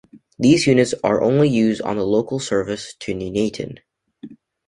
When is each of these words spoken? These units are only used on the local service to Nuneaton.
These 0.39 0.65
units 0.65 0.95
are 1.03 1.21
only 1.21 1.47
used 1.47 1.79
on 1.83 1.97
the 1.97 2.03
local 2.03 2.39
service 2.39 2.95
to 3.01 3.13
Nuneaton. 3.13 3.81